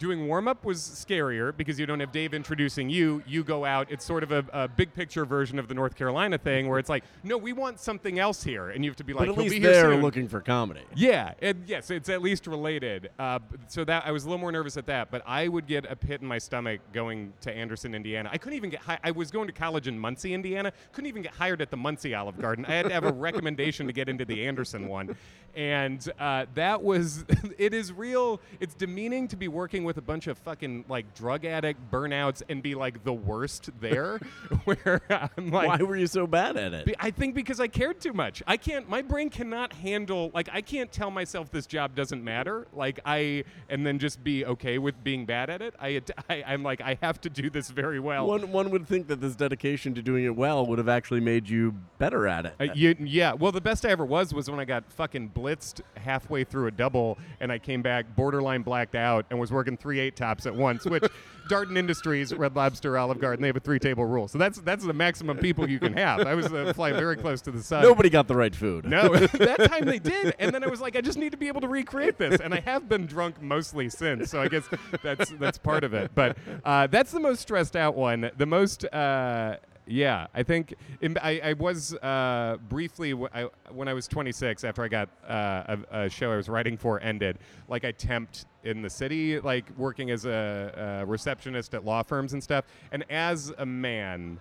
Doing 0.00 0.26
warm 0.26 0.48
up 0.48 0.64
was 0.64 0.80
scarier 0.80 1.54
because 1.54 1.78
you 1.78 1.84
don't 1.84 2.00
have 2.00 2.10
Dave 2.10 2.32
introducing 2.32 2.88
you. 2.88 3.22
You 3.26 3.44
go 3.44 3.66
out. 3.66 3.92
It's 3.92 4.02
sort 4.02 4.22
of 4.22 4.32
a, 4.32 4.46
a 4.50 4.66
big 4.66 4.94
picture 4.94 5.26
version 5.26 5.58
of 5.58 5.68
the 5.68 5.74
North 5.74 5.94
Carolina 5.94 6.38
thing 6.38 6.68
where 6.68 6.78
it's 6.78 6.88
like, 6.88 7.04
no, 7.22 7.36
we 7.36 7.52
want 7.52 7.78
something 7.78 8.18
else 8.18 8.42
here, 8.42 8.70
and 8.70 8.82
you 8.82 8.90
have 8.90 8.96
to 8.96 9.04
be 9.04 9.12
like, 9.12 9.26
but 9.26 9.32
at 9.32 9.36
least 9.36 9.56
be 9.56 9.58
they're 9.58 9.92
soon." 9.92 10.00
looking 10.00 10.26
for 10.26 10.40
comedy. 10.40 10.80
Yeah, 10.94 11.34
and 11.42 11.64
yes, 11.66 11.90
it's 11.90 12.08
at 12.08 12.22
least 12.22 12.46
related. 12.46 13.10
Uh, 13.18 13.40
so 13.68 13.84
that 13.84 14.06
I 14.06 14.10
was 14.10 14.24
a 14.24 14.28
little 14.28 14.40
more 14.40 14.50
nervous 14.50 14.78
at 14.78 14.86
that, 14.86 15.10
but 15.10 15.22
I 15.26 15.48
would 15.48 15.66
get 15.66 15.84
a 15.84 15.94
pit 15.94 16.22
in 16.22 16.26
my 16.26 16.38
stomach 16.38 16.80
going 16.94 17.34
to 17.42 17.52
Anderson, 17.52 17.94
Indiana. 17.94 18.30
I 18.32 18.38
couldn't 18.38 18.56
even 18.56 18.70
get. 18.70 18.80
Hi- 18.80 19.00
I 19.04 19.10
was 19.10 19.30
going 19.30 19.48
to 19.48 19.52
college 19.52 19.86
in 19.86 19.98
Muncie, 19.98 20.32
Indiana. 20.32 20.72
Couldn't 20.92 21.08
even 21.08 21.20
get 21.20 21.34
hired 21.34 21.60
at 21.60 21.70
the 21.70 21.76
Muncie 21.76 22.14
Olive 22.14 22.40
Garden. 22.40 22.64
I 22.64 22.70
had 22.70 22.86
to 22.86 22.92
have 22.94 23.04
a 23.04 23.12
recommendation 23.12 23.86
to 23.86 23.92
get 23.92 24.08
into 24.08 24.24
the 24.24 24.46
Anderson 24.46 24.88
one, 24.88 25.14
and 25.54 26.10
uh, 26.18 26.46
that 26.54 26.82
was. 26.82 27.26
it 27.58 27.74
is 27.74 27.92
real. 27.92 28.40
It's 28.60 28.72
demeaning 28.72 29.28
to 29.28 29.36
be 29.36 29.48
working 29.48 29.84
with 29.84 29.89
a 29.96 30.02
bunch 30.02 30.26
of 30.26 30.38
fucking 30.38 30.84
like 30.88 31.14
drug 31.14 31.44
addict 31.44 31.90
burnouts 31.90 32.42
and 32.48 32.62
be 32.62 32.74
like 32.74 33.04
the 33.04 33.12
worst 33.12 33.70
there, 33.80 34.18
where 34.64 35.02
I'm 35.10 35.50
like. 35.50 35.68
Why 35.68 35.82
were 35.82 35.96
you 35.96 36.06
so 36.06 36.26
bad 36.26 36.56
at 36.56 36.72
it? 36.72 36.94
I 36.98 37.10
think 37.10 37.34
because 37.34 37.60
I 37.60 37.68
cared 37.68 38.00
too 38.00 38.12
much. 38.12 38.42
I 38.46 38.56
can't. 38.56 38.88
My 38.88 39.02
brain 39.02 39.30
cannot 39.30 39.72
handle. 39.72 40.30
Like 40.34 40.48
I 40.52 40.60
can't 40.60 40.90
tell 40.90 41.10
myself 41.10 41.50
this 41.50 41.66
job 41.66 41.94
doesn't 41.94 42.22
matter. 42.22 42.66
Like 42.72 43.00
I 43.04 43.44
and 43.68 43.86
then 43.86 43.98
just 43.98 44.22
be 44.22 44.44
okay 44.44 44.78
with 44.78 45.02
being 45.02 45.26
bad 45.26 45.50
at 45.50 45.62
it. 45.62 45.74
I, 45.80 46.02
I 46.28 46.42
I'm 46.46 46.62
like 46.62 46.80
I 46.80 46.98
have 47.02 47.20
to 47.22 47.30
do 47.30 47.50
this 47.50 47.70
very 47.70 48.00
well. 48.00 48.26
one 48.26 48.52
one 48.52 48.70
would 48.70 48.86
think 48.86 49.08
that 49.08 49.20
this 49.20 49.36
dedication 49.36 49.94
to 49.94 50.02
doing 50.02 50.24
it 50.24 50.34
well 50.34 50.66
would 50.66 50.78
have 50.78 50.88
actually 50.88 51.20
made 51.20 51.48
you 51.48 51.74
better 51.98 52.26
at 52.26 52.46
it. 52.46 52.54
Uh, 52.60 52.64
you, 52.74 52.96
yeah. 53.00 53.32
Well, 53.32 53.52
the 53.52 53.60
best 53.60 53.84
I 53.84 53.90
ever 53.90 54.04
was 54.04 54.34
was 54.34 54.50
when 54.50 54.60
I 54.60 54.64
got 54.64 54.90
fucking 54.92 55.30
blitzed 55.30 55.80
halfway 55.96 56.44
through 56.44 56.66
a 56.66 56.70
double, 56.70 57.18
and 57.40 57.52
I 57.52 57.58
came 57.58 57.82
back 57.82 58.14
borderline 58.16 58.62
blacked 58.62 58.94
out 58.94 59.26
and 59.30 59.38
was 59.38 59.52
working 59.52 59.69
three 59.76 60.00
eight 60.00 60.16
tops 60.16 60.46
at 60.46 60.54
once. 60.54 60.84
Which 60.84 61.04
Darden 61.50 61.76
Industries, 61.76 62.32
Red 62.32 62.54
Lobster, 62.54 62.96
Olive 62.96 63.20
Garden, 63.20 63.42
they 63.42 63.48
have 63.48 63.56
a 63.56 63.60
three 63.60 63.80
table 63.80 64.04
rule. 64.04 64.28
So 64.28 64.38
that's 64.38 64.60
that's 64.60 64.84
the 64.84 64.92
maximum 64.92 65.38
people 65.38 65.68
you 65.68 65.80
can 65.80 65.92
have. 65.94 66.20
I 66.20 66.34
was 66.34 66.46
uh, 66.52 66.72
flying 66.74 66.94
very 66.94 67.16
close 67.16 67.42
to 67.42 67.50
the 67.50 67.62
sun. 67.62 67.82
Nobody 67.82 68.08
got 68.08 68.28
the 68.28 68.36
right 68.36 68.54
food. 68.54 68.84
No, 68.84 69.08
that 69.26 69.68
time 69.68 69.84
they 69.84 69.98
did, 69.98 70.34
and 70.38 70.54
then 70.54 70.62
I 70.62 70.68
was 70.68 70.80
like, 70.80 70.96
I 70.96 71.00
just 71.00 71.18
need 71.18 71.32
to 71.32 71.38
be 71.38 71.48
able 71.48 71.60
to 71.62 71.68
recreate 71.68 72.18
this, 72.18 72.40
and 72.40 72.54
I 72.54 72.60
have 72.60 72.88
been 72.88 73.06
drunk 73.06 73.42
mostly 73.42 73.88
since, 73.88 74.30
so 74.30 74.40
I 74.40 74.48
guess 74.48 74.68
that's 75.02 75.30
that's 75.40 75.58
part 75.58 75.82
of 75.82 75.92
it. 75.92 76.12
But 76.14 76.38
uh, 76.64 76.86
that's 76.86 77.10
the 77.10 77.20
most 77.20 77.40
stressed 77.40 77.76
out 77.76 77.96
one. 77.96 78.30
The 78.36 78.46
most. 78.46 78.84
Uh, 78.86 79.56
yeah, 79.90 80.28
I 80.34 80.42
think 80.44 80.74
in, 81.00 81.18
I, 81.18 81.40
I 81.40 81.52
was 81.54 81.94
uh, 81.94 82.58
briefly 82.68 83.10
w- 83.10 83.28
I, 83.34 83.48
when 83.72 83.88
I 83.88 83.94
was 83.94 84.06
26 84.06 84.62
after 84.62 84.84
I 84.84 84.88
got 84.88 85.08
uh, 85.28 85.76
a, 85.90 86.04
a 86.04 86.08
show 86.08 86.32
I 86.32 86.36
was 86.36 86.48
writing 86.48 86.76
for 86.76 87.00
ended. 87.00 87.38
Like 87.68 87.84
I 87.84 87.92
temped 87.92 88.44
in 88.62 88.82
the 88.82 88.90
city, 88.90 89.40
like 89.40 89.64
working 89.76 90.10
as 90.10 90.26
a, 90.26 91.00
a 91.02 91.06
receptionist 91.06 91.74
at 91.74 91.84
law 91.84 92.02
firms 92.02 92.34
and 92.34 92.42
stuff. 92.42 92.66
And 92.92 93.04
as 93.10 93.52
a 93.58 93.66
man, 93.66 94.38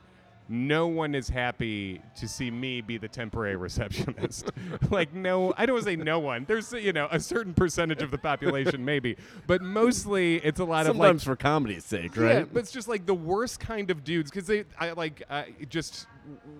no 0.49 0.87
one 0.87 1.13
is 1.13 1.29
happy 1.29 2.01
to 2.17 2.27
see 2.27 2.49
me 2.49 2.81
be 2.81 2.97
the 2.97 3.07
temporary 3.07 3.55
receptionist. 3.55 4.49
like 4.89 5.13
no, 5.13 5.53
I 5.55 5.67
don't 5.67 5.83
say 5.83 5.95
no 5.95 6.17
one. 6.17 6.45
There's 6.47 6.73
you 6.73 6.91
know 6.91 7.07
a 7.11 7.19
certain 7.19 7.53
percentage 7.53 8.01
of 8.01 8.09
the 8.09 8.17
population 8.17 8.83
maybe, 8.83 9.15
but 9.45 9.61
mostly 9.61 10.37
it's 10.37 10.59
a 10.59 10.65
lot 10.65 10.87
of 10.87 10.95
like 10.97 11.07
Sometimes 11.07 11.23
for 11.23 11.35
comedy's 11.35 11.85
sake, 11.85 12.17
right? 12.17 12.37
yeah, 12.37 12.45
but 12.51 12.59
it's 12.59 12.71
just 12.71 12.87
like 12.87 13.05
the 13.05 13.13
worst 13.13 13.59
kind 13.59 13.91
of 13.91 14.03
dudes 14.03 14.31
because 14.31 14.47
they, 14.47 14.65
I 14.79 14.91
like, 14.91 15.21
uh, 15.29 15.43
just 15.69 16.07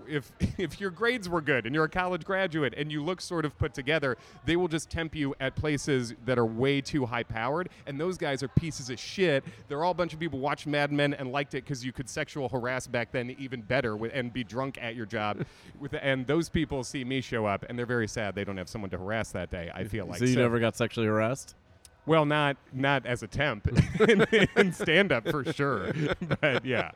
if 0.08 0.32
if 0.58 0.80
your 0.80 0.90
grades 0.90 1.28
were 1.30 1.42
good 1.42 1.66
and 1.66 1.74
you're 1.74 1.86
a 1.86 1.90
college 1.90 2.24
graduate 2.24 2.74
and 2.78 2.92
you 2.92 3.04
look 3.04 3.22
sort 3.22 3.46
of 3.46 3.58
put 3.58 3.74
together, 3.74 4.18
they 4.46 4.56
will 4.56 4.68
just 4.68 4.90
tempt 4.90 5.16
you 5.16 5.36
at 5.40 5.56
places 5.56 6.14
that 6.26 6.38
are 6.38 6.46
way 6.46 6.82
too 6.82 7.06
high 7.06 7.24
powered. 7.24 7.70
And 7.86 8.00
those 8.00 8.18
guys 8.18 8.44
are 8.44 8.48
pieces 8.48 8.90
of 8.90 9.00
shit. 9.00 9.44
They're 9.68 9.84
all 9.84 9.92
a 9.92 9.96
bunch 9.96 10.14
of 10.14 10.20
people 10.20 10.40
watched 10.40 10.68
Mad 10.68 10.92
Men 10.92 11.14
and 11.14 11.32
liked 11.32 11.54
it 11.54 11.64
because 11.64 11.84
you 11.84 11.92
could 11.92 12.10
sexual 12.10 12.50
harass 12.50 12.88
back 12.88 13.12
then 13.12 13.36
even 13.40 13.62
better 13.62 13.96
with, 13.96 14.12
and 14.14 14.32
be 14.32 14.44
drunk 14.44 14.78
at 14.82 14.96
your 14.96 15.06
job. 15.06 15.46
with 15.80 15.94
and 16.02 16.26
those 16.28 16.50
people 16.50 16.84
see 16.84 17.04
me 17.04 17.22
show 17.22 17.46
up 17.46 17.66
and 17.68 17.78
they're 17.78 17.86
very 17.86 18.08
sad 18.08 18.36
they 18.36 18.44
don't 18.44 18.58
have 18.58 18.70
someone 18.70 18.90
to 18.92 18.98
harass 18.98 19.32
that 19.32 19.50
day. 19.50 19.72
I 19.74 19.84
feel 19.84 20.06
like 20.08 20.20
so 20.20 20.26
you 20.26 20.36
never 20.36 20.60
got 20.60 20.76
sexually 20.76 21.08
harassed? 21.08 21.56
well, 22.10 22.26
not 22.26 22.58
not 22.74 23.06
as 23.06 23.22
a 23.22 23.28
temp 23.28 23.68
in, 24.02 24.26
in 24.58 24.74
stand 24.74 25.12
up 25.12 25.30
for 25.30 25.44
sure, 25.54 25.92
but 26.42 26.66
yeah. 26.66 26.90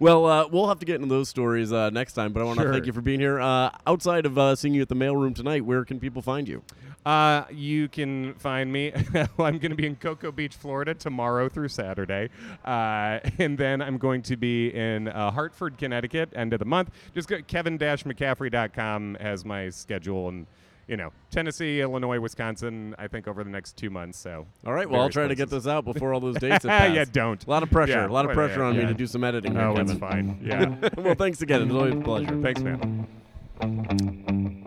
Well, 0.00 0.26
uh, 0.26 0.48
we'll 0.48 0.68
have 0.68 0.80
to 0.80 0.86
get 0.86 0.96
into 0.96 1.06
those 1.06 1.28
stories 1.28 1.72
uh, 1.72 1.90
next 1.90 2.14
time, 2.14 2.32
but 2.32 2.40
I 2.40 2.44
want 2.44 2.58
to 2.58 2.64
Sure. 2.64 2.72
thank 2.72 2.86
you 2.86 2.92
for 2.92 3.00
being 3.00 3.20
here. 3.20 3.40
Uh, 3.40 3.70
outside 3.86 4.26
of 4.26 4.36
uh, 4.36 4.56
seeing 4.56 4.74
you 4.74 4.82
at 4.82 4.88
the 4.88 4.96
mailroom 4.96 5.34
tonight, 5.34 5.64
where 5.64 5.84
can 5.84 6.00
people 6.00 6.20
find 6.20 6.48
you? 6.48 6.62
Uh, 7.06 7.44
you 7.50 7.86
can 7.88 8.34
find 8.34 8.72
me. 8.72 8.90
well, 9.14 9.46
I'm 9.46 9.58
going 9.58 9.70
to 9.70 9.76
be 9.76 9.86
in 9.86 9.94
Cocoa 9.96 10.32
Beach, 10.32 10.54
Florida 10.54 10.94
tomorrow 10.94 11.48
through 11.48 11.68
Saturday. 11.68 12.30
Uh, 12.64 13.20
and 13.38 13.58
then 13.58 13.82
I'm 13.82 13.98
going 13.98 14.22
to 14.22 14.36
be 14.36 14.68
in 14.74 15.08
uh, 15.08 15.30
Hartford, 15.30 15.76
Connecticut, 15.78 16.30
end 16.34 16.52
of 16.54 16.58
the 16.60 16.64
month. 16.64 16.90
Just 17.14 17.28
go 17.28 17.40
kevin-mccaffrey.com 17.46 19.18
has 19.20 19.44
my 19.44 19.68
schedule 19.70 20.28
and, 20.28 20.46
you 20.88 20.96
know, 20.96 21.12
Tennessee, 21.30 21.80
Illinois, 21.80 22.18
Wisconsin, 22.20 22.94
I 22.98 23.08
think 23.08 23.26
over 23.28 23.42
the 23.44 23.50
next 23.50 23.76
two 23.76 23.90
months. 23.90 24.18
So, 24.18 24.46
All 24.66 24.72
right, 24.72 24.88
well, 24.88 25.00
I'll 25.02 25.08
try 25.10 25.26
to 25.26 25.34
get 25.34 25.48
places. 25.48 25.64
this 25.64 25.70
out 25.72 25.84
before 25.84 26.12
all 26.14 26.20
those 26.20 26.34
dates 26.38 26.64
have 26.64 26.70
passed. 26.70 26.94
yeah, 26.94 27.04
don't. 27.10 27.44
A 27.46 27.50
lot 27.50 27.62
of 27.62 27.70
pressure. 27.70 27.92
Yeah, 27.92 28.06
a 28.06 28.08
lot 28.08 28.24
of 28.26 28.32
pressure 28.32 28.62
on 28.62 28.76
me 28.76 28.86
to 28.86 28.94
do 28.94 29.06
some 29.06 29.24
editing. 29.24 29.56
Oh, 29.56 29.72
here, 29.74 29.78
Oh, 29.78 29.90
it's 29.90 29.98
fine. 29.98 30.38
Yeah. 30.44 30.76
well, 30.96 31.14
thanks 31.14 31.40
again. 31.42 31.62
It's 31.62 31.72
always 31.72 31.94
a 31.94 32.00
pleasure. 32.00 32.40
Thanks, 32.42 32.60
man. 32.60 33.06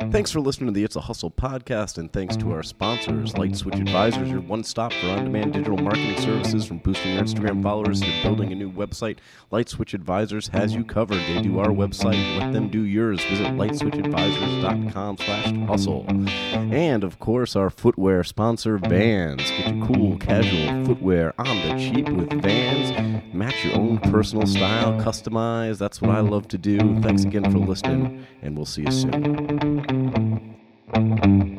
Thanks 0.09 0.31
for 0.31 0.39
listening 0.39 0.67
to 0.67 0.73
the 0.73 0.83
It's 0.83 0.95
a 0.95 1.01
Hustle 1.01 1.29
podcast, 1.29 1.97
and 1.97 2.11
thanks 2.11 2.35
to 2.37 2.51
our 2.53 2.63
sponsors, 2.63 3.37
Light 3.37 3.55
Switch 3.55 3.75
Advisors, 3.75 4.29
your 4.29 4.39
one 4.39 4.63
stop 4.63 4.93
for 4.93 5.07
on 5.07 5.25
demand 5.25 5.53
digital 5.53 5.77
marketing 5.77 6.17
services 6.21 6.65
from 6.65 6.77
boosting 6.79 7.13
your 7.13 7.23
Instagram 7.23 7.61
followers 7.61 8.01
to 8.01 8.23
building 8.23 8.51
a 8.51 8.55
new 8.55 8.71
website. 8.71 9.17
Light 9.51 9.67
Switch 9.69 9.93
Advisors 9.93 10.47
has 10.47 10.73
you 10.73 10.85
covered. 10.85 11.17
They 11.17 11.41
do 11.41 11.59
our 11.59 11.69
website, 11.69 12.39
let 12.39 12.53
them 12.53 12.69
do 12.69 12.81
yours. 12.81 13.23
Visit 13.25 13.47
lightswitchadvisors.com 13.47 15.17
slash 15.17 15.53
hustle. 15.67 16.05
And 16.07 17.03
of 17.03 17.19
course, 17.19 17.55
our 17.55 17.69
footwear 17.69 18.23
sponsor, 18.23 18.77
Vans. 18.77 19.41
Get 19.41 19.75
your 19.75 19.87
cool, 19.87 20.17
casual 20.17 20.85
footwear 20.85 21.33
on 21.37 21.55
the 21.67 21.75
cheap 21.77 22.09
with 22.09 22.31
Vans. 22.41 23.33
Match 23.33 23.65
your 23.65 23.75
own 23.75 23.99
personal 23.99 24.47
style, 24.47 24.93
customize. 25.01 25.77
That's 25.77 26.01
what 26.01 26.11
I 26.11 26.21
love 26.21 26.47
to 26.47 26.57
do. 26.57 26.99
Thanks 27.01 27.23
again 27.23 27.51
for 27.51 27.59
listening, 27.59 28.25
and 28.41 28.55
we'll 28.55 28.65
see 28.65 28.83
you 28.83 28.91
soon. 28.91 30.06
Thank 30.97 31.56